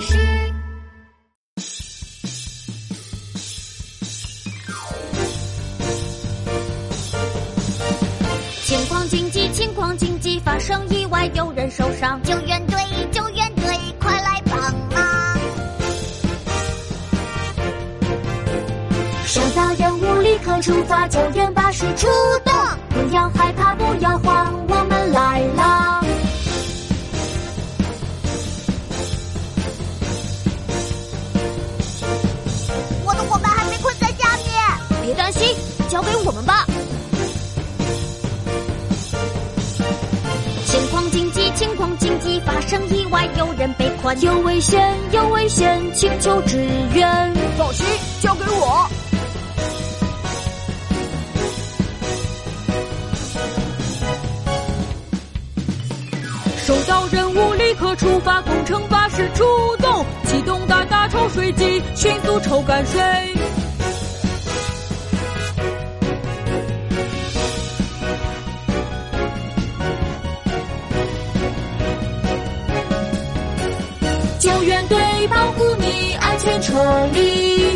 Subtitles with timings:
[0.00, 0.16] 士。
[8.64, 12.76] 情况紧急，情况紧急，发生意外，有人受伤，救援队，
[13.10, 13.64] 救援队，
[13.98, 14.56] 快来帮
[14.90, 15.38] 忙！
[19.26, 22.06] 收到任务，立刻出发，救援巴士出
[22.44, 22.54] 动，
[22.90, 24.49] 不要害怕，不要慌，
[36.00, 36.64] 交给我们吧。
[40.64, 46.56] 情况紧急，情况紧急，发生意外，有人被困，有危险，有危险，请求支
[46.94, 47.34] 援。
[47.58, 47.84] 放心，
[48.22, 48.88] 交给我。
[56.64, 59.44] 收到任务，立刻出发，工程巴士出
[59.82, 63.29] 动，启动大大抽水机，迅速抽干水。
[76.42, 77.69] 千春丽。